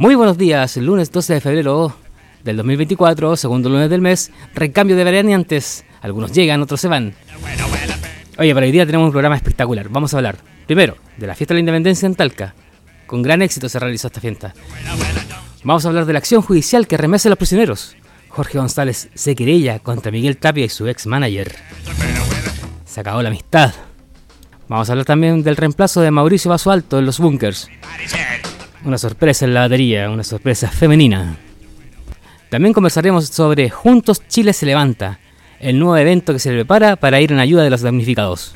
[0.00, 1.94] Muy buenos días, lunes 12 de febrero
[2.42, 5.84] del 2024, segundo lunes del mes, recambio de variantes.
[6.00, 7.12] Algunos llegan, otros se van.
[8.38, 9.90] Oye, para hoy día tenemos un programa espectacular.
[9.90, 12.54] Vamos a hablar, primero, de la fiesta de la independencia en Talca.
[13.06, 14.54] Con gran éxito se realizó esta fiesta.
[15.64, 17.94] Vamos a hablar de la acción judicial que remece a los prisioneros.
[18.30, 21.54] Jorge González se querella contra Miguel Tapia y su ex manager.
[22.86, 23.74] Se acabó la amistad.
[24.66, 27.68] Vamos a hablar también del reemplazo de Mauricio Vaso Alto en los bunkers.
[28.84, 31.36] Una sorpresa en la batería, una sorpresa femenina.
[32.48, 35.20] También conversaremos sobre Juntos Chile se levanta,
[35.60, 38.54] el nuevo evento que se prepara para ir en ayuda de los damnificados.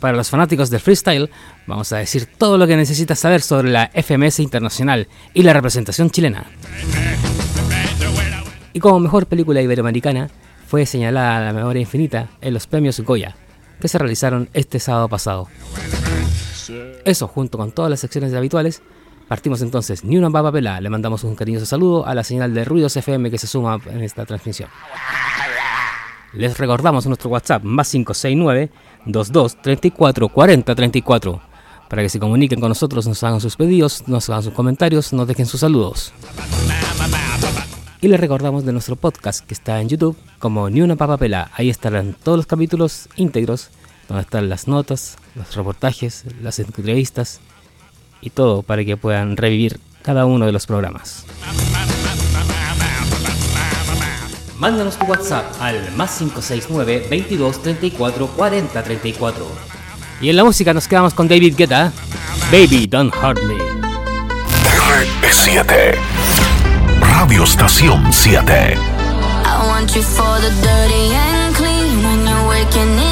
[0.00, 1.30] Para los fanáticos del freestyle,
[1.66, 6.10] vamos a decir todo lo que necesitas saber sobre la FMS Internacional y la representación
[6.10, 6.46] chilena.
[8.72, 10.28] Y como mejor película iberoamericana,
[10.66, 13.36] fue señalada la memoria infinita en los premios Goya,
[13.78, 15.48] que se realizaron este sábado pasado.
[17.04, 18.82] Eso, junto con todas las secciones habituales,
[19.28, 20.80] partimos entonces ni una papa pelada.
[20.80, 24.02] Le mandamos un cariñoso saludo a la señal de Ruidos FM que se suma en
[24.02, 24.68] esta transmisión.
[26.34, 28.70] Les recordamos nuestro WhatsApp más 569
[29.06, 31.52] 22 34 40 34
[31.92, 35.28] para que se comuniquen con nosotros, nos hagan sus pedidos, nos hagan sus comentarios, nos
[35.28, 36.14] dejen sus saludos.
[38.00, 41.50] Y les recordamos de nuestro podcast que está en YouTube como Ni una papa pelada.
[41.54, 43.68] Ahí estarán todos los capítulos íntegros
[44.12, 47.40] donde están las notas, los reportajes, las entrevistas
[48.20, 51.24] y todo para que puedan revivir cada uno de los programas.
[54.58, 59.46] Mándanos tu WhatsApp al más 569 22 34 40 34.
[60.20, 61.90] Y en la música nos quedamos con David Guetta,
[62.52, 63.56] Baby Don't Hurt Me.
[65.22, 65.96] R7
[67.00, 73.11] Radio Estación 7 I want you for the dirty and clean when you're waking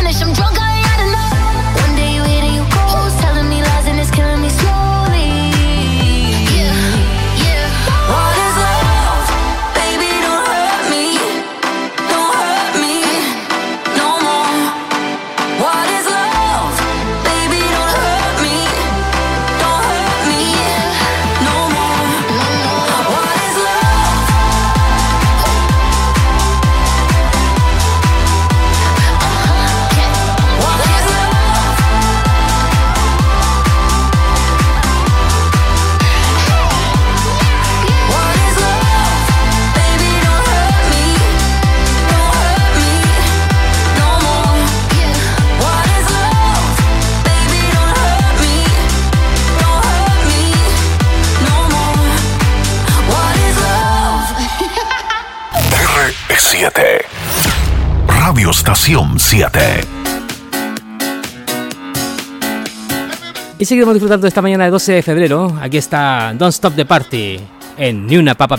[58.81, 59.59] Estación 7
[63.59, 65.55] Y seguimos disfrutando esta mañana de 12 de febrero.
[65.61, 67.39] Aquí está Don't Stop the Party
[67.77, 68.57] en Ni una papa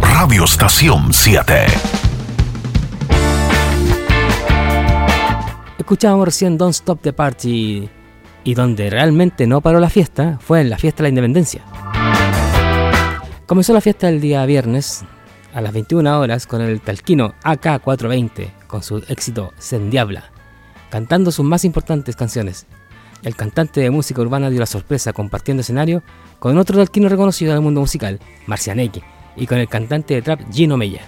[0.00, 1.66] Radio Estación 7.
[5.78, 7.88] Escuchábamos recién Don't Stop the Party
[8.44, 11.62] y donde realmente no paró la fiesta fue en la fiesta de la independencia.
[13.46, 15.04] Comenzó la fiesta el día viernes
[15.52, 20.30] a las 21 horas con el talquino AK420 con su éxito Sendiabla,
[20.90, 22.66] cantando sus más importantes canciones.
[23.22, 26.02] El cantante de música urbana dio la sorpresa compartiendo escenario
[26.40, 29.02] con otro talquino reconocido del mundo musical, Marcianeque,
[29.36, 31.02] y con el cantante de trap Gino Mella.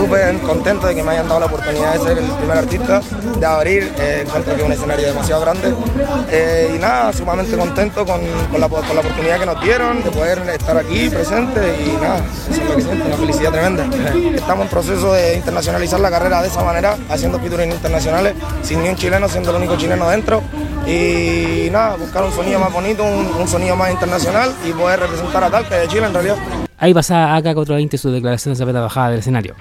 [0.00, 3.02] Súper contento de que me hayan dado la oportunidad de ser el primer artista,
[3.38, 5.74] de abrir, eh, encuentro que es un escenario demasiado grande
[6.30, 10.10] Eh, y nada, sumamente contento con, con la, con la oportunidad que nos dieron, de
[10.10, 13.84] poder estar aquí presente y nada, es lo que siento, una felicidad tremenda.
[14.34, 18.88] Estamos en proceso de internacionalizar la carrera de esa manera, haciendo featuring internacionales, sin ni
[18.88, 20.40] un chileno, siendo el único chileno dentro
[20.86, 25.44] y nada, buscar un sonido más bonito, un, un sonido más internacional y poder representar
[25.44, 26.36] a Talca de Chile en realidad.
[26.78, 29.54] Ahí pasaba AK420 su declaración de zapata bajada del escenario.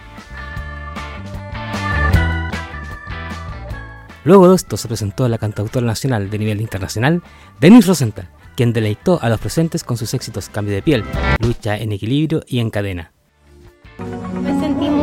[4.30, 7.24] Luego de esto se presentó la cantautora nacional de nivel internacional,
[7.60, 11.04] Denise Rosenthal, quien deleitó a los presentes con sus éxitos Cambio de piel,
[11.40, 13.12] Lucha en equilibrio y En cadena.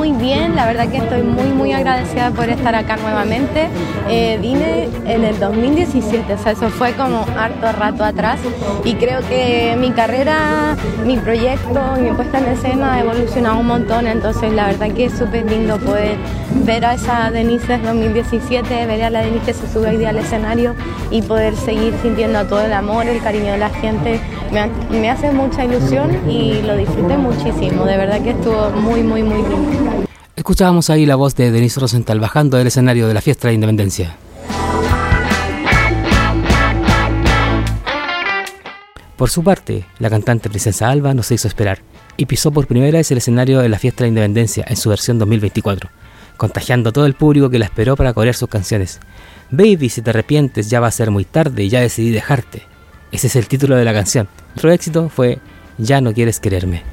[0.07, 3.67] Muy bien, la verdad que estoy muy muy agradecida por estar acá nuevamente.
[4.09, 8.39] Eh, vine en el 2017, o sea, eso fue como harto rato atrás
[8.85, 14.07] y creo que mi carrera, mi proyecto, mi puesta en escena ha evolucionado un montón,
[14.07, 16.17] entonces la verdad que es súper lindo poder
[16.65, 20.11] ver a esa Denise del 2017, ver a la Denise que se sube hoy día
[20.11, 20.77] al escenario
[21.11, 24.21] y poder seguir sintiendo todo el amor, el cariño de la gente.
[24.53, 29.25] Me, me hace mucha ilusión y lo disfruté muchísimo, de verdad que estuvo muy muy
[29.25, 30.06] muy lindo.
[30.47, 33.55] Escuchábamos ahí la voz de Denise Rosenthal bajando del escenario de la fiesta de la
[33.57, 34.17] independencia.
[39.17, 41.81] Por su parte, la cantante Princesa Alba no se hizo esperar
[42.17, 44.89] y pisó por primera vez el escenario de la fiesta de la independencia en su
[44.89, 45.91] versión 2024,
[46.37, 49.01] contagiando a todo el público que la esperó para corear sus canciones.
[49.51, 52.63] Baby, si te arrepientes ya va a ser muy tarde y ya decidí dejarte.
[53.11, 54.29] Ese es el título de la canción.
[54.57, 55.41] Otro éxito fue
[55.77, 56.85] Ya no quieres quererme,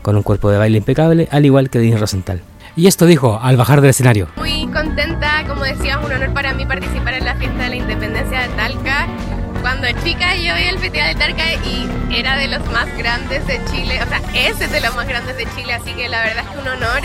[0.00, 2.40] con un cuerpo de baile impecable, al igual que Dean Rosenthal.
[2.76, 4.28] Y esto dijo al bajar del escenario.
[4.36, 8.42] Muy contenta, como decías, un honor para mí participar en la fiesta de la independencia
[8.42, 9.06] de Talca.
[9.62, 13.64] Cuando chica yo vi el Festival de Talca y era de los más grandes de
[13.70, 16.44] Chile, o sea, ese es de los más grandes de Chile, así que la verdad
[16.44, 17.00] es que un honor.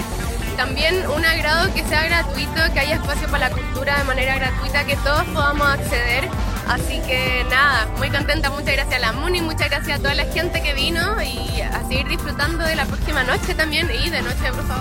[0.58, 4.84] También un agrado que sea gratuito, que haya espacio para la cultura de manera gratuita,
[4.84, 6.28] que todos podamos acceder.
[6.68, 10.26] Así que nada, muy contenta, muchas gracias a la MUNI, muchas gracias a toda la
[10.26, 14.42] gente que vino y a seguir disfrutando de la próxima noche también y de Noche
[14.44, 14.76] de Bruja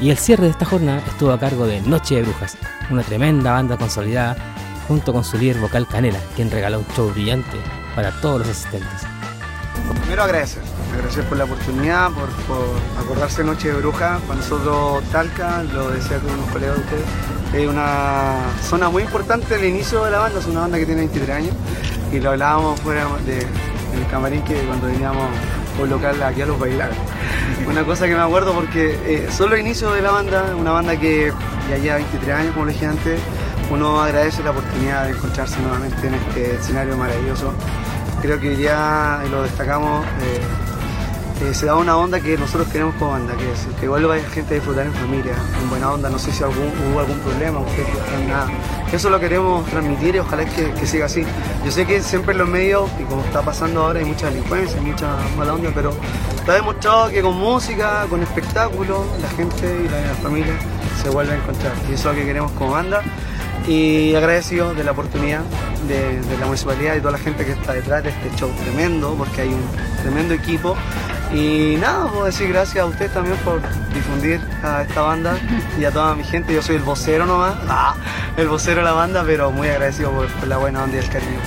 [0.00, 2.56] Y el cierre de esta jornada estuvo a cargo de Noche de Brujas,
[2.90, 4.36] una tremenda banda consolidada
[4.88, 7.58] junto con su líder vocal Canela, quien regaló un show brillante
[7.94, 9.02] para todos los asistentes.
[10.00, 12.28] Primero agradecer, agradecer por la oportunidad, por,
[13.02, 14.20] acordarse Noche de Bruja.
[14.26, 17.04] Para nosotros Talca, lo decía con unos colegas de ustedes,
[17.54, 18.36] es una
[18.68, 21.54] zona muy importante el inicio de la banda, es una banda que tiene 23 años
[22.12, 25.28] y lo hablábamos fuera de, del camarín que cuando veníamos
[25.76, 26.90] por local aquí a los bailar.
[27.68, 30.96] Una cosa que me acuerdo porque eh, solo el inicio de la banda, una banda
[30.98, 31.32] que
[31.70, 33.20] ya lleva 23 años, como le dije antes,
[33.70, 37.52] uno agradece la oportunidad de encontrarse nuevamente en este escenario maravilloso.
[38.20, 40.40] Creo que ya lo destacamos, eh,
[41.52, 44.54] se da una onda que nosotros queremos como banda, que es que vuelva gente a
[44.54, 47.88] disfrutar en familia, en buena onda, no sé si hubo algún problema, ustedes
[48.28, 48.48] nada.
[48.92, 51.24] Eso lo queremos transmitir y ojalá que, siga así.
[51.64, 54.78] Yo sé que siempre en los medios, y como está pasando ahora, hay mucha delincuencia,
[54.78, 55.92] hay mucha mala onda, pero
[56.36, 60.54] está demostrado que con música, con espectáculo, la gente y la, la familia
[61.02, 61.72] se vuelve a encontrar.
[61.90, 63.02] Y eso es lo que queremos como banda
[63.66, 65.40] y agradecido de la oportunidad
[65.88, 69.14] de, de, la municipalidad y toda la gente que está detrás de este show tremendo,
[69.16, 69.62] porque hay un
[70.02, 70.76] tremendo equipo.
[71.32, 73.60] Y nada, puedo decir gracias a usted también por
[73.92, 75.36] difundir a esta banda
[75.78, 76.54] y a toda mi gente.
[76.54, 77.94] Yo soy el vocero nomás, ah,
[78.36, 81.40] el vocero de la banda, pero muy agradecido por, la buena onda y el cariño.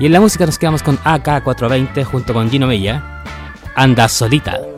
[0.00, 3.22] Y en la música nos quedamos con AK420 junto con Gino Mella.
[3.76, 4.73] Anda solita.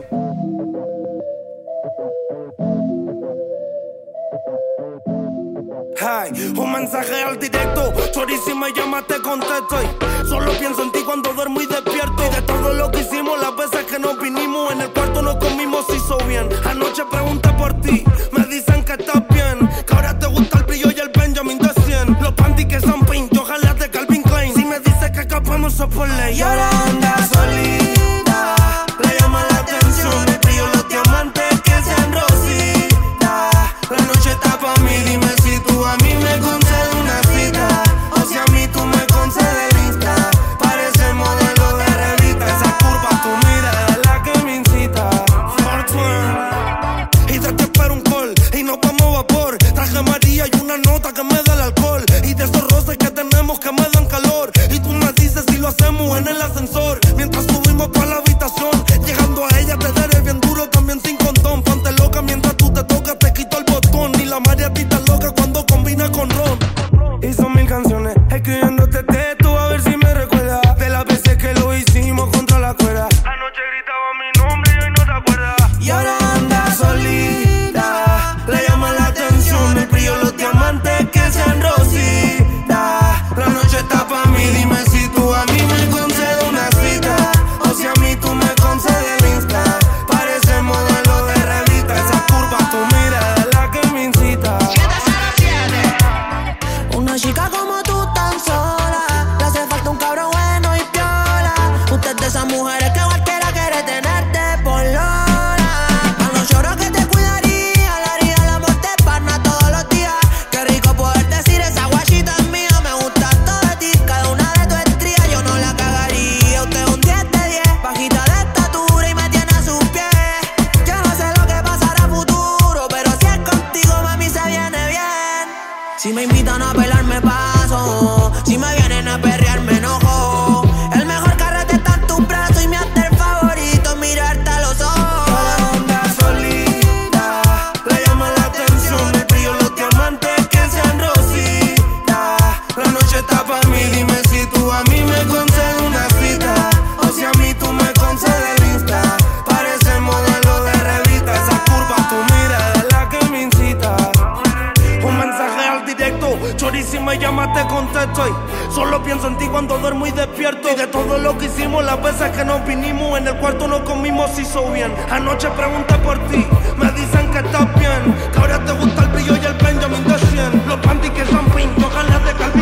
[158.69, 160.69] Solo pienso en ti cuando duermo y despierto.
[160.71, 163.81] Y de todo lo que hicimos, las veces que nos vinimos En el cuarto nos
[163.81, 164.93] comimos, hizo bien.
[165.09, 166.45] Anoche pregunté por ti,
[166.77, 170.19] me dicen que estás bien Que ahora te gusta el brillo y el Benjamin de
[170.19, 172.56] 100 panty que son pink, ojalá de Calvin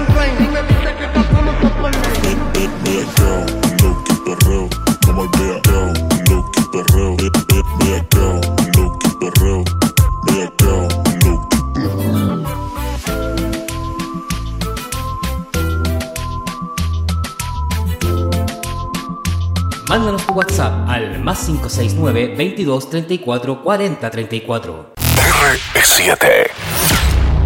[21.70, 24.94] 569 22 34 40 34.
[24.96, 26.48] R7.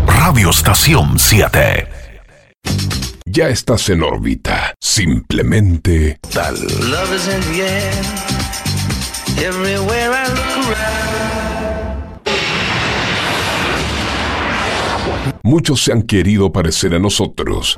[0.06, 1.88] Radio Estación 7.
[3.26, 4.74] Ya estás en órbita.
[4.82, 6.56] Simplemente tal.
[6.56, 7.94] Love is in the air.
[9.38, 11.10] Everywhere I look around.
[15.44, 17.78] Muchos se han querido parecer a nosotros.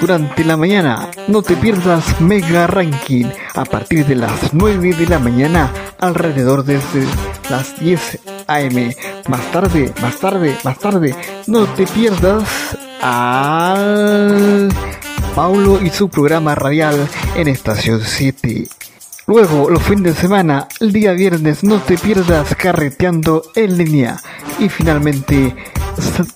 [0.00, 5.18] Durante la mañana, no te pierdas Mega Ranking a partir de las 9 de la
[5.18, 7.06] mañana, alrededor desde
[7.48, 8.92] las 10 am.
[9.28, 11.14] Más tarde, más tarde, más tarde,
[11.46, 14.68] no te pierdas al
[15.34, 18.68] Paulo y su programa radial en Estación 7.
[19.26, 24.20] Luego, los fines de semana, el día viernes, no te pierdas carreteando en línea.
[24.58, 25.56] Y finalmente,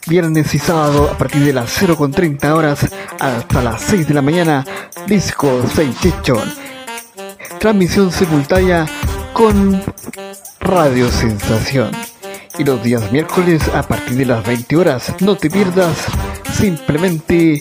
[0.06, 2.86] viernes y sábado, a partir de las 0.30 horas
[3.20, 4.64] hasta las 6 de la mañana,
[5.06, 6.50] Disco Sensation.
[7.60, 8.86] Transmisión simultánea
[9.34, 9.82] con
[10.60, 11.90] Radio Sensación.
[12.58, 16.06] Y los días miércoles a partir de las 20 horas, no te pierdas
[16.54, 17.60] simplemente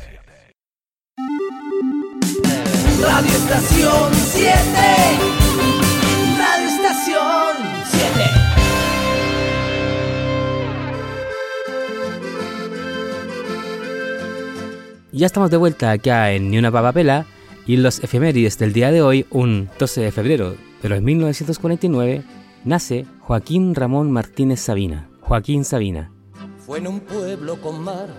[3.01, 4.51] Radio Estación 7.
[6.37, 8.09] Radio Estación 7.
[15.13, 17.25] Ya estamos de vuelta acá en Ni una papapela
[17.65, 22.23] y en los efemérides del día de hoy, un 12 de febrero, pero en 1949,
[22.65, 25.09] nace Joaquín Ramón Martínez Sabina.
[25.21, 26.11] Joaquín Sabina.
[26.65, 28.09] Fue en un pueblo con mar.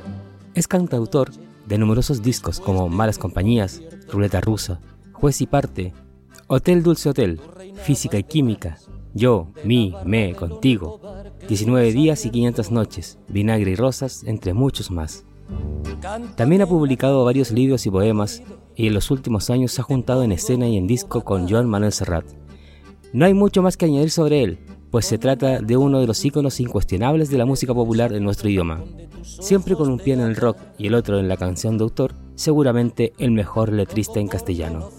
[0.55, 1.31] Es cantautor
[1.67, 4.81] de numerosos discos como Malas Compañías, Ruleta Rusa,
[5.13, 5.93] Juez y Parte,
[6.47, 7.41] Hotel Dulce Hotel,
[7.83, 8.79] Física y Química,
[9.15, 11.01] Yo, Mi, Me, Contigo,
[11.49, 15.25] 19 días y 500 noches, Vinagre y Rosas, entre muchos más.
[16.37, 18.43] También ha publicado varios libros y poemas
[18.75, 21.69] y en los últimos años se ha juntado en escena y en disco con Joan
[21.69, 22.25] Manuel Serrat.
[23.13, 24.59] No hay mucho más que añadir sobre él,
[24.93, 28.51] pues se trata de uno de los íconos incuestionables de la música popular en nuestro
[28.51, 28.85] idioma.
[29.23, 32.15] Siempre con un pie en el rock y el otro en la canción de autor,
[32.35, 34.91] seguramente el mejor letrista en castellano.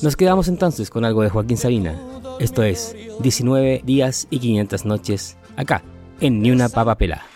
[0.00, 2.00] Nos quedamos entonces con algo de Joaquín Sabina.
[2.40, 5.82] Esto es 19 días y 500 noches acá,
[6.20, 7.26] en Ni una papa pelá.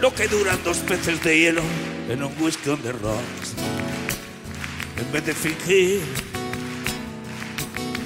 [0.00, 1.62] Lo que duran dos peces de hielo
[2.08, 2.90] en un whisky on the.
[2.90, 6.00] En vez de fingir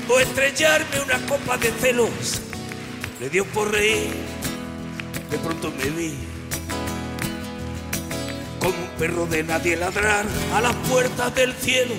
[0.08, 2.40] o estrellarme una copa de celos,
[3.20, 4.14] le dio por reír.
[5.30, 6.14] De pronto me vi
[8.60, 10.24] como un perro de nadie ladrar
[10.54, 11.94] a las puertas del cielo.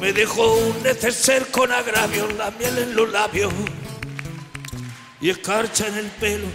[0.00, 3.52] Me dejó un neceser con agravios, la miel en los labios
[5.20, 6.46] y escarcha en el pelo.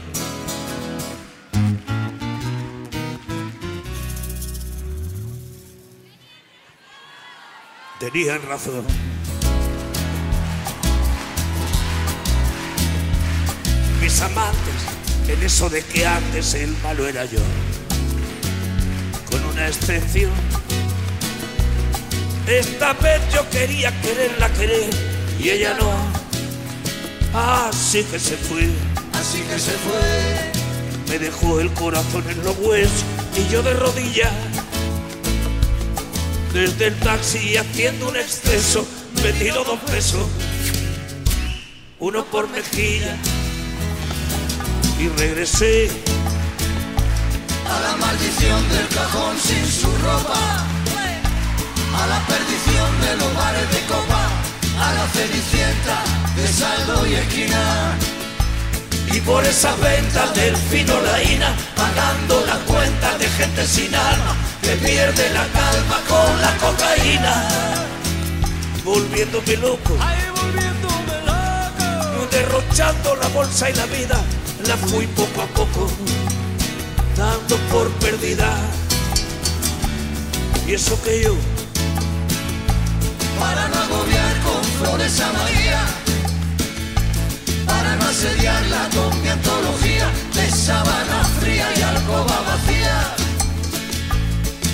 [8.00, 8.86] Tenían razón.
[14.02, 14.60] Mis amantes,
[15.28, 17.40] en eso de que antes el malo era yo,
[19.30, 20.32] con una excepción.
[22.48, 24.90] Esta vez yo quería quererla querer
[25.40, 25.92] y ella no.
[27.34, 28.70] Así que se fue,
[29.14, 30.52] Así que se fue.
[31.10, 33.06] me dejó el corazón en los huesos
[33.38, 34.32] y yo de rodillas.
[36.54, 38.86] Desde el taxi haciendo un exceso,
[39.24, 40.28] me tiró dos pesos,
[42.00, 43.18] uno por mejilla
[45.00, 45.90] y regresé.
[47.68, 50.73] A la maldición del cajón sin su ropa.
[52.02, 54.24] A la perdición de los bares de copa.
[54.80, 55.98] A la cenicienta
[56.36, 57.98] de saldo y esquina.
[59.14, 64.76] Y por esas ventas del fino laína, pagando la cuenta de gente sin alma, que
[64.78, 67.48] pierde la calma con la cocaína.
[68.84, 69.98] Volviéndome loco,
[72.34, 74.20] derrochando la bolsa y la vida,
[74.68, 75.88] la fui poco a poco,
[77.16, 78.50] dando por perdida.
[80.68, 81.36] Y eso que yo,
[83.44, 85.82] Para no agobiar con flores a María.
[87.66, 92.98] Para no asediarla con mi antología de sábana fría y alcoba vacía.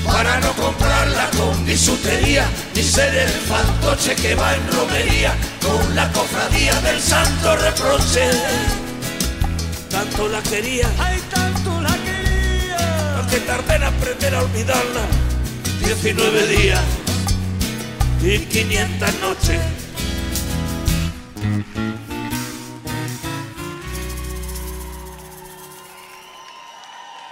[0.06, 5.34] para no comprarla con bisutería, ni ser el fantoche que va en romería
[5.66, 8.26] con la cofradía del santo reproche.
[9.90, 15.06] Tanto la quería, ay, tanto la quería, que tardé en aprender a olvidarla.
[15.86, 16.82] 19 días
[18.22, 19.62] y 500 noches.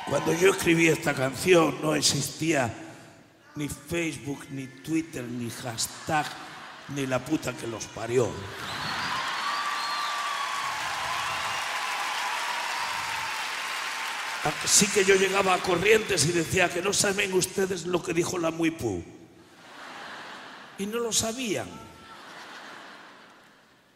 [0.10, 2.74] Cuando yo escribí esta canción no existía
[3.56, 6.26] ni Facebook, ni Twitter, ni hashtag,
[6.96, 8.30] ni la puta que los parió.
[14.64, 18.38] Así que yo llegaba a Corrientes y decía que no saben ustedes lo que dijo
[18.38, 19.04] la Muipú.
[20.80, 21.68] Y no lo sabían.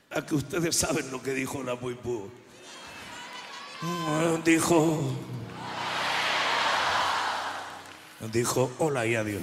[0.09, 2.29] A que ustedes saben lo que dijo la Muipú.
[3.81, 5.15] Mm, Dijo.
[8.31, 9.41] Dijo hola y adiós.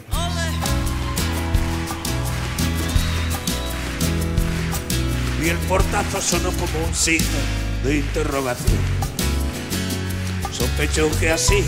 [5.42, 7.38] Y el portazo sonó como un signo
[7.85, 8.79] de interrogación.
[10.53, 11.64] Sospecho que así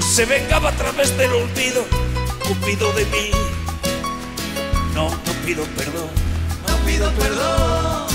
[0.00, 1.84] se vengaba a través del olvido,
[2.50, 3.30] Cupido de mí.
[4.92, 6.08] No, no pido perdón,
[6.66, 8.08] No pido perdón.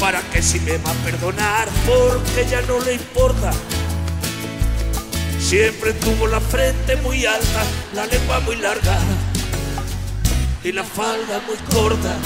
[0.00, 3.52] para que si me va a perdonar, porque ya no le importa.
[5.38, 7.62] Siempre tuvo la frente muy alta,
[7.94, 8.98] la lengua muy larga
[10.64, 12.16] y la falda muy corta.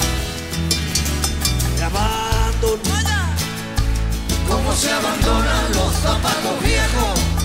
[1.77, 2.81] Me abandonó.
[4.47, 7.40] Cómo se abandonan los zapatos viejos.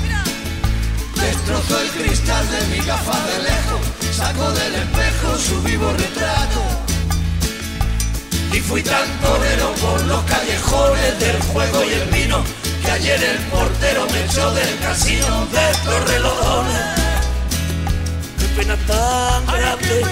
[1.21, 3.81] Destrozó el cristal de mi gafa de lejos.
[4.15, 6.63] Sacó del espejo su vivo retrato.
[8.53, 12.43] Y fui tan torero por los callejones del juego y el vino
[12.83, 16.97] que ayer el portero me echó del casino de Torrelodones.
[18.39, 20.05] Qué pena tan grande.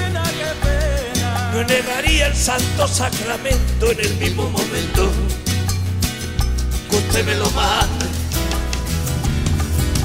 [1.54, 5.08] Me negaría el santo sacramento en el mismo momento
[6.90, 8.13] que usted me lo mande.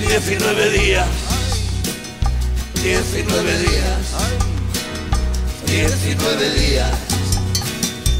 [0.00, 1.06] 19 días,
[2.82, 3.98] 19 días,
[5.66, 6.90] 19 días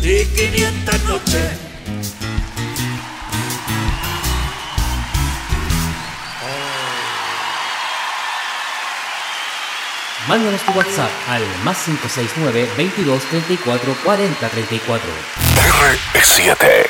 [0.03, 1.63] y 500 noches.
[10.29, 15.11] Mándanos tu WhatsApp al más 569 22 34 40 34.
[16.15, 16.87] R7.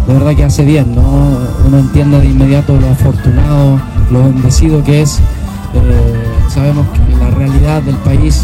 [0.07, 1.37] De verdad que hace bien, ¿no?
[1.65, 3.79] Uno entiende de inmediato lo afortunado,
[4.11, 5.19] lo bendecido que es.
[5.73, 8.43] Eh, sabemos que la realidad del país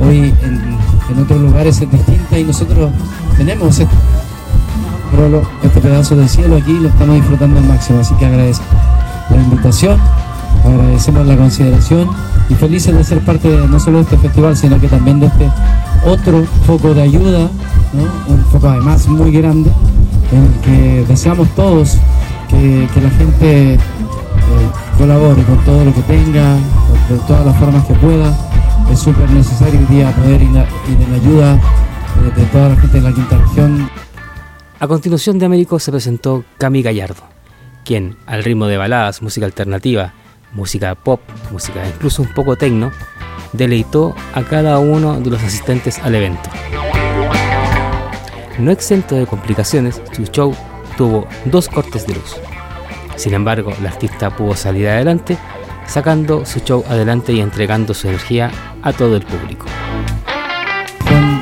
[0.00, 2.90] hoy en, otros lugares es distinta y nosotros
[3.36, 3.96] tenemos este,
[5.62, 8.64] este pedazo de cielo aquí lo estamos disfrutando al máximo, así que agradezco
[9.30, 9.98] la invitación,
[10.64, 12.08] agradecemos la consideración
[12.48, 15.26] y felices de ser parte de, no solo de este festival, sino que también de
[15.26, 15.50] este
[16.06, 17.48] otro foco de ayuda,
[17.92, 18.34] ¿no?
[18.34, 19.70] un foco además muy grande,
[20.32, 21.98] en que deseamos todos
[22.48, 23.78] que, que la gente eh,
[24.96, 26.56] colabore con todo lo que tenga,
[27.08, 28.36] de todas las formas que pueda.
[28.90, 33.08] Es súper necesario hoy día poder ir en ayuda eh, de toda la gente de
[33.08, 33.90] la quinta región.
[34.80, 37.22] A continuación de Américo se presentó Cami Gallardo,
[37.84, 40.14] quien, al ritmo de baladas, música alternativa,
[40.52, 42.92] música pop, música incluso un poco tecno,
[43.52, 46.48] deleitó a cada uno de los asistentes al evento.
[48.58, 50.52] No exento de complicaciones, su show
[50.96, 52.36] tuvo dos cortes de luz.
[53.14, 55.38] Sin embargo, la artista pudo salir adelante,
[55.86, 58.50] sacando su show adelante y entregando su energía
[58.82, 59.66] a todo el público.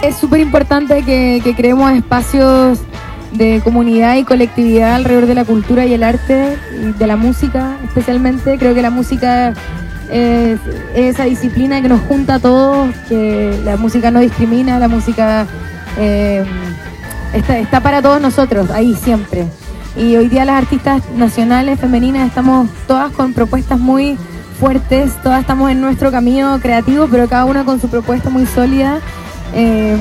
[0.02, 2.80] Es súper importante que, que creemos espacios
[3.32, 7.78] de comunidad y colectividad alrededor de la cultura y el arte, y de la música
[7.84, 8.58] especialmente.
[8.58, 9.54] Creo que la música
[10.10, 10.60] es,
[10.94, 15.46] es esa disciplina que nos junta a todos, que la música no discrimina, la música
[15.98, 16.44] eh,
[17.36, 19.46] está, para todos nosotros, ahí siempre.
[19.96, 24.16] Y hoy día las artistas nacionales, femeninas, estamos todas con propuestas muy
[24.60, 28.98] fuertes, todas estamos en nuestro camino creativo, pero cada una con su propuesta muy sólida.
[29.54, 29.96] Eh,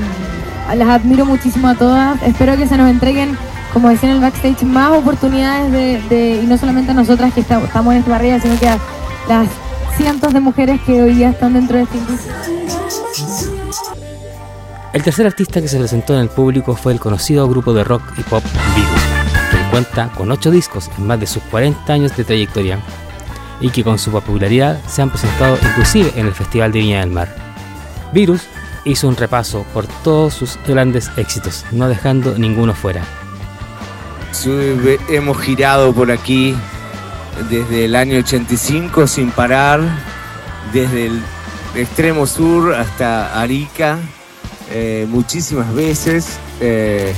[0.75, 2.21] las admiro muchísimo a todas.
[2.23, 3.37] Espero que se nos entreguen,
[3.71, 5.71] como decía en el backstage, más oportunidades
[6.09, 8.77] de, y no solamente a nosotras que esta- estamos en esta barriga, sino que a
[9.29, 9.47] las
[9.97, 12.35] cientos de mujeres que hoy día están dentro de esta industria.
[14.95, 18.01] El tercer artista que se presentó en el público fue el conocido grupo de rock
[18.17, 18.41] y pop
[18.75, 19.01] Virus,
[19.51, 22.79] que cuenta con 8 discos en más de sus 40 años de trayectoria
[23.59, 27.11] y que con su popularidad se han presentado inclusive en el Festival de Viña del
[27.11, 27.27] Mar.
[28.13, 28.43] Virus
[28.85, 33.03] hizo un repaso por todos sus grandes éxitos, no dejando ninguno fuera.
[34.31, 36.55] Sube- Hemos girado por aquí
[37.49, 39.81] desde el año 85 sin parar,
[40.71, 41.21] desde el
[41.75, 43.97] extremo sur hasta Arica,
[44.71, 47.13] eh, muchísimas veces, eh,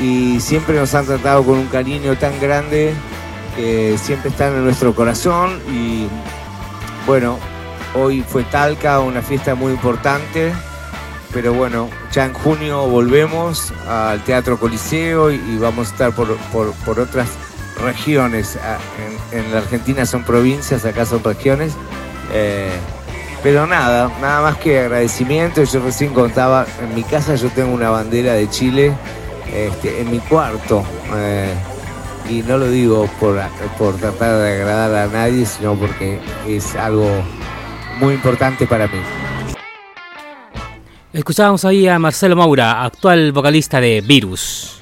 [0.00, 2.92] y siempre nos han tratado con un cariño tan grande
[3.56, 6.06] que siempre están en nuestro corazón y
[7.06, 7.38] bueno,
[7.94, 10.52] hoy fue Talca, una fiesta muy importante,
[11.32, 17.00] pero bueno, ya en junio volvemos al Teatro Coliseo y, vamos a estar por, por-
[17.00, 17.28] otras
[17.82, 18.58] regiones.
[18.62, 18.78] Ah,
[19.32, 21.72] En, en la Argentina son provincias, acá son regiones.
[22.32, 22.70] Eh,
[23.46, 25.62] pero nada, nada más que agradecimiento.
[25.62, 28.92] Yo recién contaba, en mi casa yo tengo una bandera de Chile
[29.54, 30.82] este, en mi cuarto.
[31.14, 31.54] eh,
[32.28, 33.40] y no lo digo por,
[33.78, 37.08] por tratar de agradar a nadie, sino porque es algo
[38.00, 38.98] muy importante para mí.
[41.12, 44.75] Escuchábamos ahí a Marcelo Maura, actual vocalista de Virus.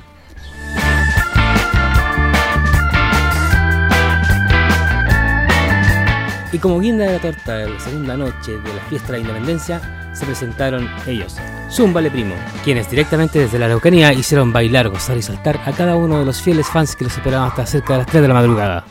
[6.54, 9.18] Y como guinda de la torta de la segunda noche de la fiesta de la
[9.18, 11.36] independencia, se presentaron ellos,
[11.68, 16.20] Zumbale Primo, quienes directamente desde la Araucanía hicieron bailar, gozar y saltar a cada uno
[16.20, 18.84] de los fieles fans que los esperaban hasta cerca de las 3 de la madrugada.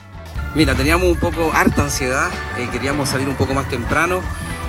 [0.56, 4.20] Mira, teníamos un poco harta ansiedad, eh, queríamos salir un poco más temprano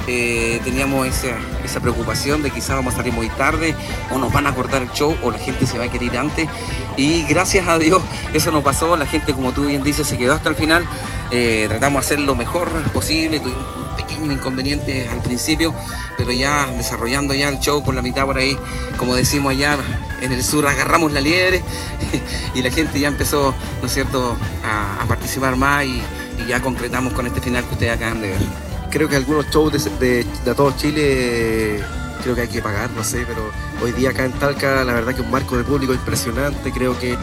[0.07, 3.75] eh, teníamos esa, esa preocupación de quizás vamos a salir muy tarde
[4.11, 6.19] o nos van a cortar el show o la gente se va a querer ir
[6.19, 6.49] antes.
[6.97, 10.35] Y gracias a Dios eso no pasó, la gente como tú bien dices se quedó
[10.35, 10.85] hasta el final.
[11.31, 15.75] Eh, tratamos de hacer lo mejor posible, tuvimos un pequeño inconveniente al principio,
[16.17, 18.57] pero ya desarrollando ya el show por la mitad por ahí,
[18.99, 19.79] como decimos allá
[20.21, 21.62] en el sur, agarramos la liebre
[22.55, 26.03] y la gente ya empezó, ¿no cierto?, a, participar más y
[26.49, 28.74] ya concretamos con este final que ustedes acaban de ver.
[28.95, 31.83] Creo que algunos shows de, de, de todo Chile
[32.23, 33.51] creo que hay que pagar, no sé, pero
[33.83, 37.19] hoy día acá en Talca la verdad que un marco de público impresionante, creo que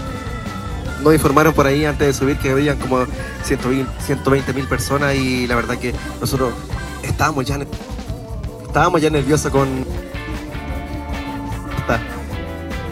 [1.01, 3.05] nos informaron por ahí antes de subir que habían como
[3.45, 6.53] 120 mil personas y la verdad que nosotros
[7.03, 7.57] estábamos ya,
[8.65, 9.85] estábamos ya nerviosos con...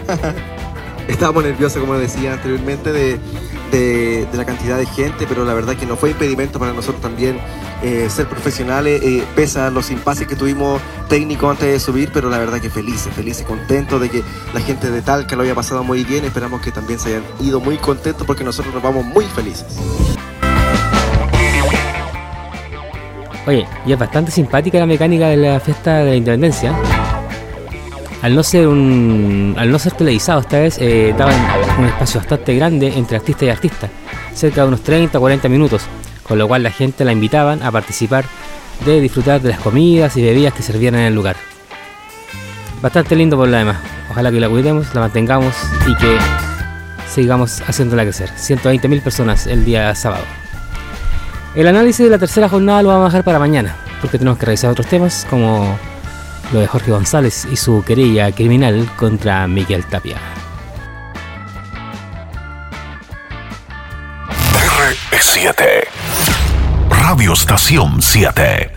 [1.09, 3.19] estábamos nerviosos, como decía anteriormente, de,
[3.71, 7.39] de, la cantidad de gente, pero la verdad que no fue impedimento para nosotros también
[7.83, 12.29] eh, ser profesionales, eh, pese a los impases que tuvimos técnicos antes de subir, pero
[12.29, 15.83] la verdad que felices, felices, contentos de que la gente de Talca lo haya pasado
[15.83, 19.25] muy bien, esperamos que también se hayan ido muy contentos porque nosotros nos vamos muy
[19.25, 19.65] felices.
[23.47, 26.77] Oye, y es bastante simpática la mecánica de la fiesta de la independencia.
[28.21, 29.55] Al no ser un.
[29.57, 31.35] al no ser televisado esta vez, eh, daban
[31.79, 33.89] un espacio bastante grande entre artista y artista,
[34.33, 35.83] cerca de unos 30 o 40 minutos,
[36.27, 38.25] con lo cual la gente la invitaban a participar
[38.85, 41.37] de disfrutar de las comidas y bebidas que servían en el lugar.
[42.81, 43.77] Bastante lindo por lo demás.
[44.09, 45.55] Ojalá que la cuidemos, la mantengamos
[45.87, 46.17] y que
[47.09, 48.29] sigamos haciéndola crecer.
[48.31, 50.23] 120.000 personas el día sábado.
[51.55, 54.45] El análisis de la tercera jornada lo vamos a dejar para mañana, porque tenemos que
[54.45, 55.77] revisar otros temas como
[56.51, 60.17] lo de Jorge González y su querella criminal contra Miguel Tapia.
[65.11, 65.87] R7
[66.89, 68.71] Radio Estación 7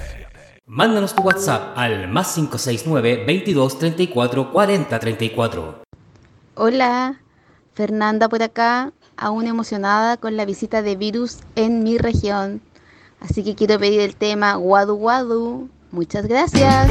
[0.66, 5.82] Mándanos tu WhatsApp al más 569 22 34 40 34.
[6.54, 7.20] Hola,
[7.74, 12.62] Fernanda por acá, aún emocionada con la visita de virus en mi región.
[13.20, 15.68] Así que quiero pedir el tema Guadu Guadu.
[15.90, 16.90] Muchas gracias.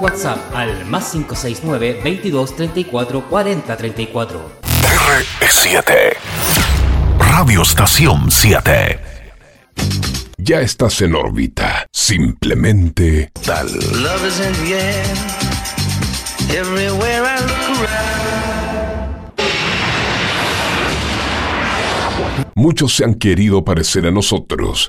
[0.00, 4.52] WhatsApp al más 569 22 34 40 34.
[4.82, 6.16] R7
[7.18, 8.98] Radio Estación 7
[10.38, 11.86] Ya estás en órbita.
[11.92, 13.66] Simplemente tal.
[13.66, 15.04] Love is in the air.
[16.50, 18.20] Everywhere I look around.
[22.54, 24.88] muchos se han querido parecer a nosotros.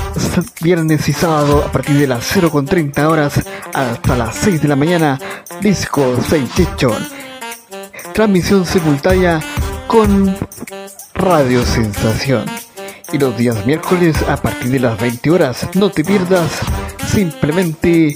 [0.61, 3.33] viernes y sábado, a partir de las 0.30 horas
[3.73, 5.19] hasta las 6 de la mañana,
[5.61, 7.07] Disco 6 Chichón.
[8.13, 9.39] Transmisión simultánea
[9.87, 10.35] con
[11.13, 12.45] Radio Sensación.
[13.13, 16.49] Y los días miércoles a partir de las 20 horas, no te pierdas
[17.07, 18.15] simplemente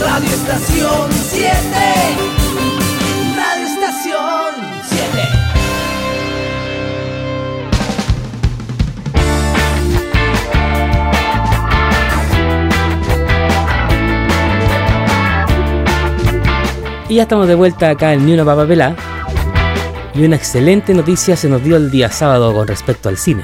[0.00, 1.50] Radio Estación 7.
[3.36, 5.08] Radio Estación 7.
[17.08, 18.94] Y ya estamos de vuelta acá en Ni una Papa Pelá.
[20.14, 23.42] Y una excelente noticia se nos dio el día sábado con respecto al cine.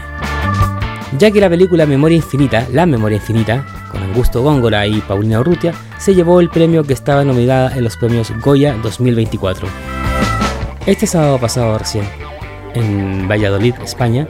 [1.18, 5.74] Ya que la película Memoria Infinita, La Memoria Infinita, con Augusto Góngora y Paulina Urrutia,
[5.98, 9.68] se llevó el premio que estaba nominada en los premios Goya 2024.
[10.86, 12.04] Este sábado pasado recién,
[12.74, 14.28] en Valladolid, España,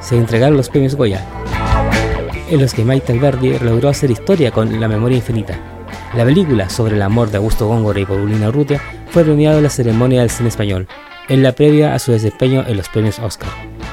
[0.00, 1.24] se entregaron los premios Goya,
[2.50, 5.58] en los que Maite Alberdi logró hacer historia con La Memoria Infinita.
[6.14, 8.80] La película sobre el amor de Augusto Góngora y Paulina Urrutia
[9.10, 10.86] fue premiada en la ceremonia del cine español,
[11.28, 13.50] en la previa a su desempeño en los premios Oscar,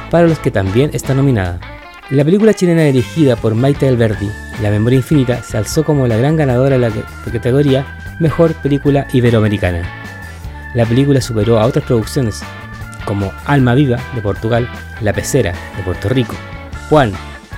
[0.10, 1.60] para los que también está nominada.
[2.10, 4.30] La película chilena dirigida por Maite Alberdi,
[4.62, 6.92] La Memoria Infinita, se alzó como la gran ganadora de la
[7.32, 7.86] categoría
[8.20, 9.84] Mejor Película Iberoamericana.
[10.74, 12.42] La película superó a otras producciones
[13.06, 14.70] como Alma Viva de Portugal,
[15.02, 16.36] La Pecera de Puerto Rico,
[16.90, 17.12] Juan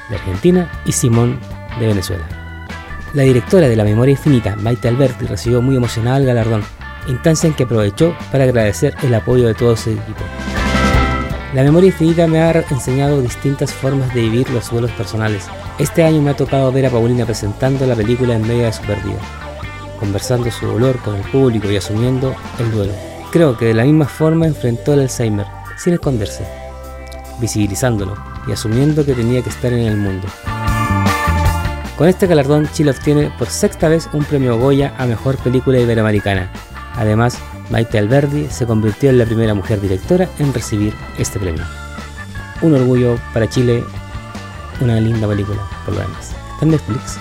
[0.09, 1.39] de Argentina y Simón
[1.79, 2.23] de Venezuela.
[3.13, 6.63] La directora de La Memoria Infinita, Maite Alberti, recibió muy emocionada el galardón,
[7.07, 10.23] instancia en que aprovechó para agradecer el apoyo de todo su equipo.
[11.57, 15.47] La memoria infinita me ha enseñado distintas formas de vivir los duelos personales.
[15.79, 18.83] Este año me ha tocado ver a Paulina presentando la película en medio de su
[18.83, 19.17] pérdida,
[19.99, 22.93] conversando su dolor con el público y asumiendo el duelo.
[23.31, 25.47] Creo que de la misma forma enfrentó el Alzheimer,
[25.77, 26.45] sin esconderse,
[27.39, 28.13] visibilizándolo
[28.47, 30.27] y asumiendo que tenía que estar en el mundo.
[31.97, 36.51] Con este galardón, Chile obtiene por sexta vez un premio Goya a Mejor Película Iberoamericana.
[36.93, 37.39] Además,
[37.69, 41.63] Maite Alberdi se convirtió en la primera mujer directora en recibir este premio.
[42.61, 43.83] Un orgullo para Chile,
[44.79, 46.33] una linda película, por lo demás.
[46.53, 47.19] Está en Netflix.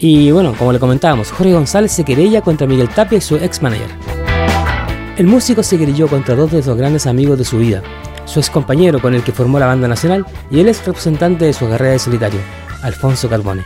[0.00, 3.60] Y bueno, como le comentábamos, Jorge González se querella contra Miguel Tapia y su ex
[3.60, 3.90] manager.
[5.16, 7.82] El músico se querelló contra dos de sus grandes amigos de su vida,
[8.28, 11.52] su ex compañero con el que formó la banda nacional y el ex representante de
[11.52, 12.40] su carrera de solitario,
[12.82, 13.64] Alfonso Carbone.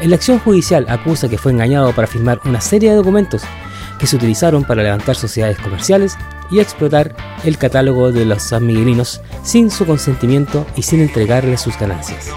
[0.00, 3.42] En la acción judicial acusa que fue engañado para firmar una serie de documentos
[3.98, 6.16] que se utilizaron para levantar sociedades comerciales
[6.50, 7.14] y explotar
[7.44, 12.30] el catálogo de los sanmiguelinos sin su consentimiento y sin entregarle sus ganancias.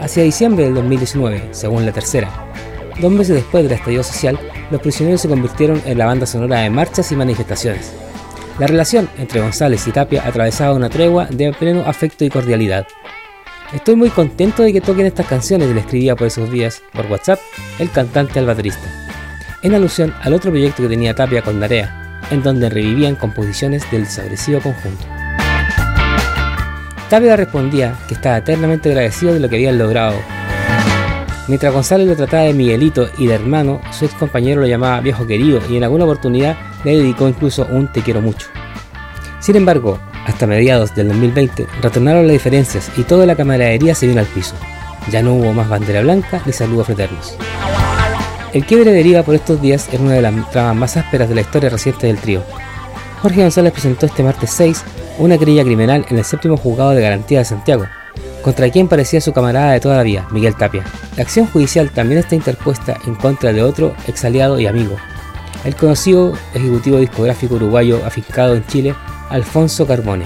[0.00, 2.52] Hacia diciembre del 2019, según la tercera,
[3.00, 4.38] dos meses después del estallido social,
[4.70, 7.92] los prisioneros se convirtieron en la banda sonora de marchas y manifestaciones.
[8.58, 12.86] La relación entre González y Tapia atravesaba una tregua de pleno afecto y cordialidad.
[13.72, 17.38] Estoy muy contento de que toquen estas canciones, le escribía por esos días por WhatsApp
[17.78, 18.86] el cantante al baterista,
[19.62, 24.04] en alusión al otro proyecto que tenía Tapia con Narea, en donde revivían composiciones del
[24.04, 25.04] desaparecido conjunto.
[27.08, 30.16] Tapia respondía que estaba eternamente agradecido de lo que habían logrado.
[31.48, 35.26] Mientras Gonzalo lo trataba de Miguelito y de hermano, su ex compañero lo llamaba viejo
[35.26, 38.46] querido y en alguna oportunidad le dedicó incluso un te quiero mucho.
[39.40, 44.20] Sin embargo, hasta mediados del 2020 retornaron las diferencias y toda la camaradería se vino
[44.20, 44.54] al piso.
[45.10, 47.36] Ya no hubo más bandera blanca ni saludos fraternos.
[48.52, 51.40] El quiebre deriva por estos días en una de las tramas más ásperas de la
[51.40, 52.44] historia reciente del trío.
[53.20, 54.84] Jorge González presentó este martes 6
[55.18, 57.86] una querella criminal en el séptimo juzgado de garantía de Santiago,
[58.42, 60.84] contra quien parecía su camarada de toda la vida, Miguel Tapia.
[61.16, 64.96] La acción judicial también está interpuesta en contra de otro ex aliado y amigo,
[65.64, 68.94] el conocido ejecutivo discográfico uruguayo afincado en Chile,
[69.30, 70.24] Alfonso Carbone,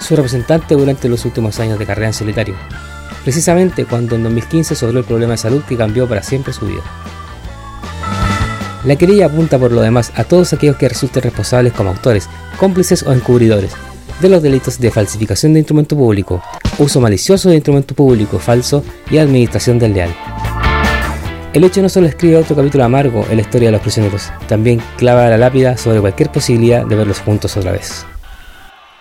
[0.00, 2.54] su representante durante los últimos años de carrera en solitario,
[3.24, 6.82] precisamente cuando en 2015 sobró el problema de salud que cambió para siempre su vida.
[8.84, 12.28] La querella apunta por lo demás a todos aquellos que resulten responsables como autores,
[12.58, 13.72] cómplices o encubridores
[14.20, 16.42] de los delitos de falsificación de instrumento público,
[16.78, 20.14] uso malicioso de instrumento público falso y administración desleal.
[21.52, 24.82] El hecho no solo escribe otro capítulo amargo en la historia de los prisioneros, también
[24.96, 28.06] clava la lápida sobre cualquier posibilidad de verlos juntos otra vez.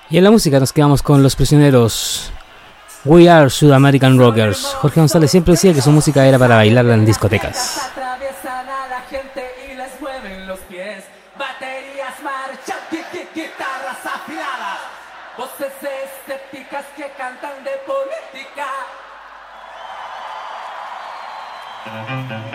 [0.10, 2.32] Y en la música nos quedamos con Los Prisioneros.
[3.06, 4.66] We are South American Rockers.
[4.82, 7.90] Jorge González siempre decía que su música era para bailarla en discotecas.
[22.12, 22.51] No,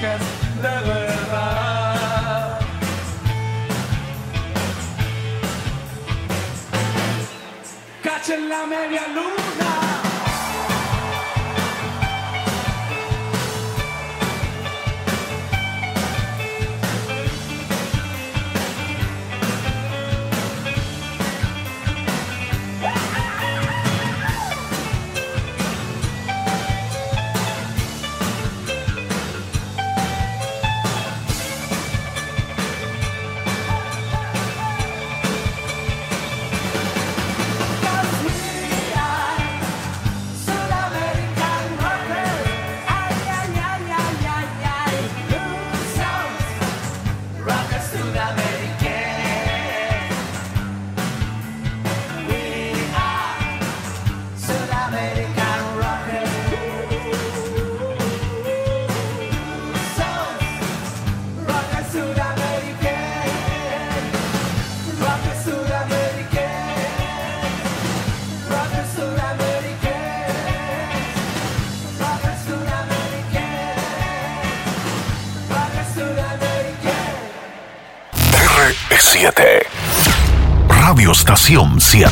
[0.00, 0.22] rockers
[0.62, 2.60] de verdad.
[8.02, 9.37] Cachen la media luna.
[81.48, 82.10] Estación 7.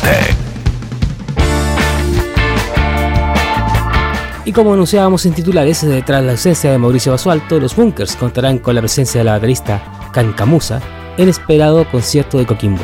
[4.45, 8.57] Y como anunciábamos en titulares, eh, tras la ausencia de Mauricio Basualto, los Bunkers contarán
[8.57, 10.81] con la presencia de la baterista Can Camusa
[11.17, 12.83] en esperado concierto de Coquimbo.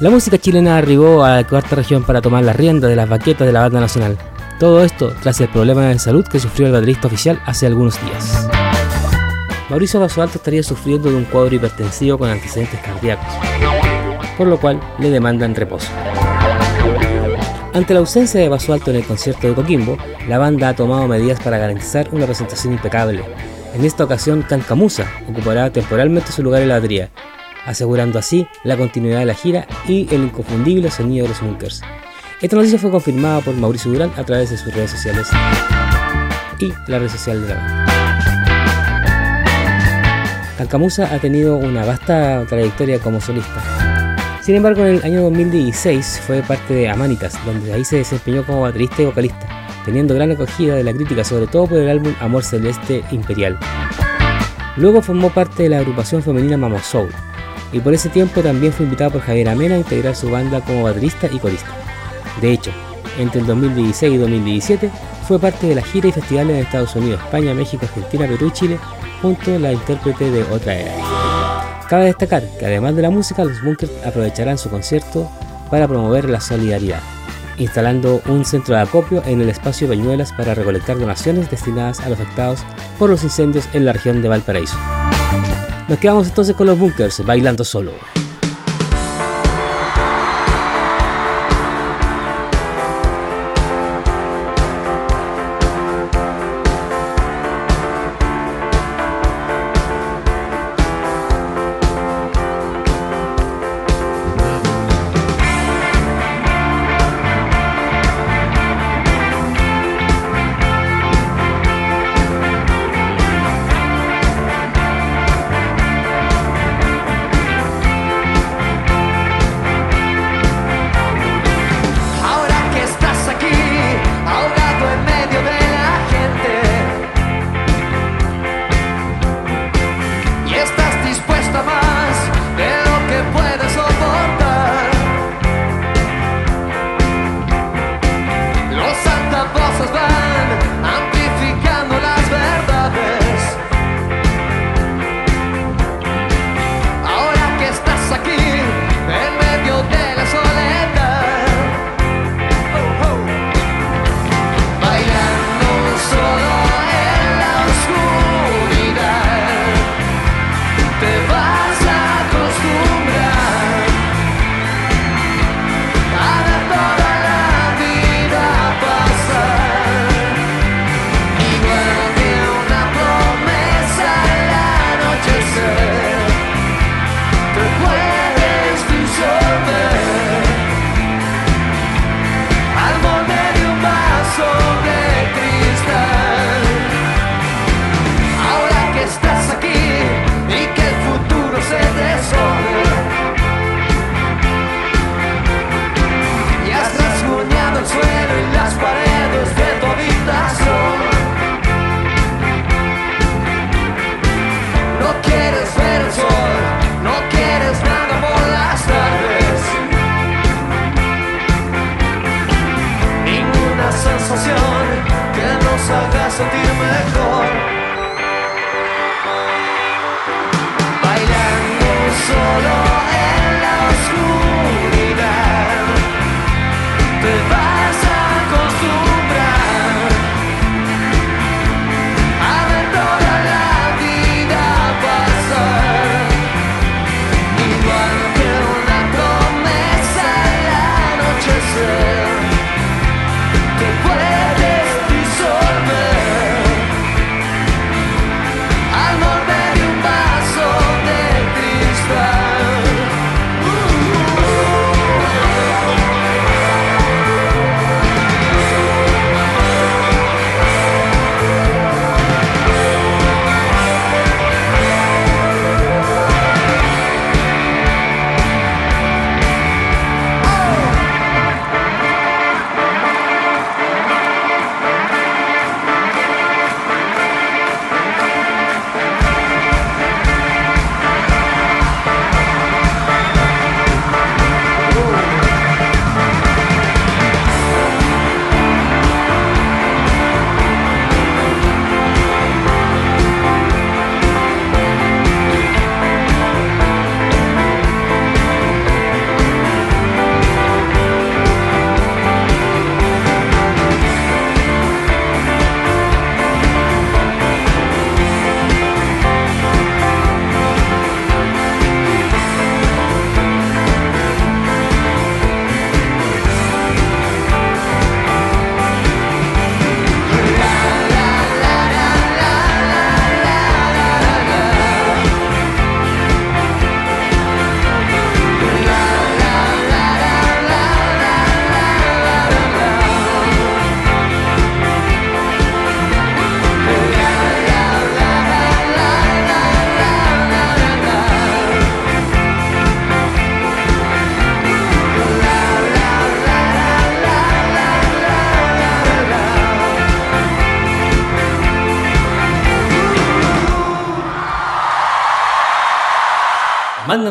[0.00, 3.46] La música chilena arribó a la cuarta región para tomar la rienda de las baquetas
[3.46, 4.16] de la banda nacional.
[4.58, 8.48] Todo esto tras el problema de salud que sufrió el baterista oficial hace algunos días.
[9.68, 13.26] Mauricio Basualto estaría sufriendo de un cuadro hipertensivo con antecedentes cardíacos,
[14.36, 15.88] por lo cual le demandan reposo.
[17.74, 19.96] Ante la ausencia de Basualto en el concierto de Coquimbo,
[20.28, 23.24] la banda ha tomado medidas para garantizar una presentación impecable.
[23.74, 27.08] En esta ocasión, Cancamusa ocupará temporalmente su lugar en la batería,
[27.64, 31.80] asegurando así la continuidad de la gira y el inconfundible sonido de los Bunkers.
[32.42, 35.28] Esta noticia fue confirmada por Mauricio Durán a través de sus redes sociales
[36.58, 37.86] y la red social de la banda.
[40.58, 43.81] Cancamusa ha tenido una vasta trayectoria como solista.
[44.42, 48.62] Sin embargo, en el año 2016 fue parte de Amanitas, donde ahí se desempeñó como
[48.62, 49.46] baterista y vocalista,
[49.84, 53.56] teniendo gran acogida de la crítica, sobre todo por el álbum Amor Celeste Imperial.
[54.76, 57.10] Luego formó parte de la agrupación femenina Mama Soul,
[57.72, 60.82] y por ese tiempo también fue invitado por Javier Amena a integrar su banda como
[60.82, 61.70] baterista y corista.
[62.40, 62.72] De hecho,
[63.20, 64.90] entre el 2016 y 2017
[65.28, 68.50] fue parte de la gira y festivales en Estados Unidos, España, México, Argentina, Perú y
[68.50, 68.78] Chile,
[69.22, 71.21] junto a la intérprete de Otra Era.
[71.92, 75.30] Cabe destacar que además de la música, los Bunkers aprovecharán su concierto
[75.70, 77.02] para promover la solidaridad,
[77.58, 82.18] instalando un centro de acopio en el espacio Peñuelas para recolectar donaciones destinadas a los
[82.18, 82.60] afectados
[82.98, 84.78] por los incendios en la región de Valparaíso.
[85.86, 87.92] Nos quedamos entonces con los Bunkers bailando solo.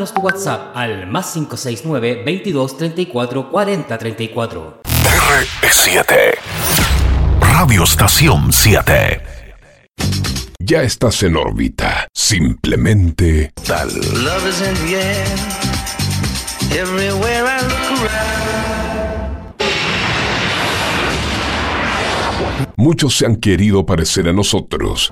[0.02, 4.82] Mándanos tu WhatsApp al más 569 22 34 40 34.
[5.62, 6.06] R7.
[7.40, 9.22] Radio Estación 7.
[10.58, 12.08] Ya estás en órbita.
[12.16, 13.90] Simplemente tal.
[14.24, 15.28] Love is in the air.
[16.72, 18.42] Everywhere I look around.
[22.76, 25.12] Muchos se han querido parecer a nosotros.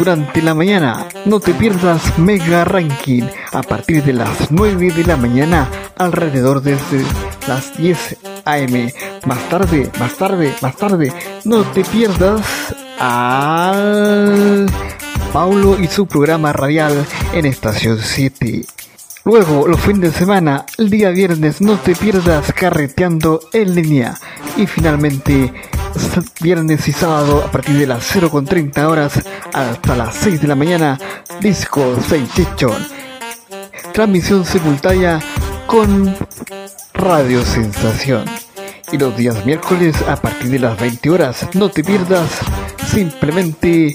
[0.00, 5.18] Durante la mañana, no te pierdas Mega Ranking a partir de las 9 de la
[5.18, 7.04] mañana, alrededor desde
[7.46, 8.90] las 10 am.
[9.26, 11.12] Más tarde, más tarde, más tarde,
[11.44, 12.40] no te pierdas
[12.98, 14.70] al
[15.34, 18.64] Paulo y su programa radial en Estación 7.
[19.30, 24.18] Luego, los fines de semana, el día viernes, no te pierdas carreteando en línea.
[24.56, 25.54] Y finalmente,
[26.40, 29.12] viernes y sábado, a partir de las 0.30 horas
[29.52, 30.98] hasta las 6 de la mañana,
[31.40, 32.74] Disco Sensation.
[33.92, 35.20] Transmisión simultánea
[35.68, 36.12] con
[36.92, 38.24] Radio Sensación.
[38.90, 42.40] Y los días miércoles a partir de las 20 horas, no te pierdas
[42.84, 43.94] simplemente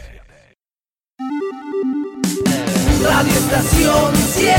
[3.03, 4.55] Radio Estación 7.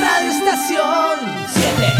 [0.00, 1.92] Radio Estación 7.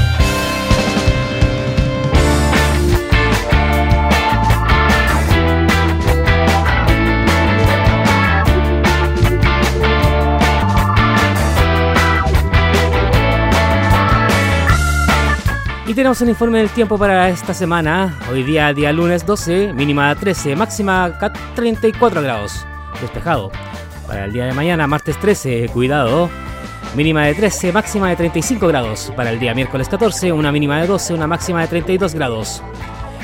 [15.87, 18.17] Y tenemos el informe del tiempo para esta semana.
[18.31, 22.65] Hoy día, día lunes 12, mínima 13, máxima ca- 34 grados.
[23.01, 23.51] Despejado.
[24.07, 26.29] Para el día de mañana, martes 13, cuidado.
[26.95, 29.13] Mínima de 13, máxima de 35 grados.
[29.17, 32.63] Para el día miércoles 14, una mínima de 12, una máxima de 32 grados.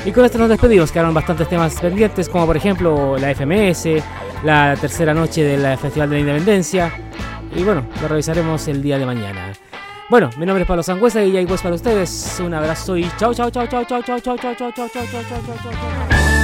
[0.05, 0.91] Y con esto nos despedimos.
[0.91, 4.01] Quedaron bastantes temas pendientes, como por ejemplo la FMS,
[4.43, 6.91] la tercera noche del Festival de la Independencia.
[7.55, 9.53] Y bueno, lo revisaremos el día de mañana.
[10.09, 12.41] Bueno, mi nombre es Pablo Sangüesa y hay pues para ustedes.
[12.43, 15.05] Un abrazo y chao, chao, chao, chao, chao, chao, chao, chao, chao, chao, chao, chao,
[15.11, 16.38] chao, chao, chao.